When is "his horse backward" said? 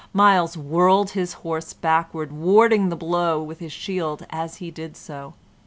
1.11-2.31